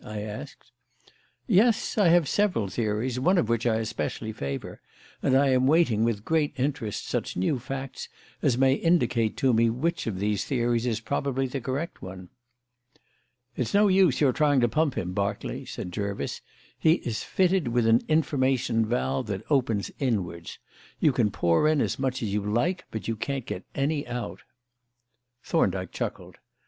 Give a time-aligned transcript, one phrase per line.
[0.03, 0.71] I asked.
[1.45, 4.81] "Yes; I have several theories, one of which I especially favour,
[5.21, 8.09] and I am waiting with great interest such new facts
[8.41, 12.29] as may indicate to me which of these theories is probably the correct one."
[13.55, 16.41] "It's no use your trying to pump him, Berkeley," said Jervis.
[16.79, 20.57] "He is fitted with an information valve that opens inwards.
[20.99, 24.41] You can pour in as much as you like, but you can't get any out."
[25.43, 26.37] Thorndyke chuckled.